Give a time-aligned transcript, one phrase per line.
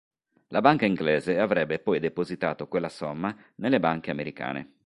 [0.47, 4.77] La banca inglese avrebbe poi depositato quella somma nelle banche americane.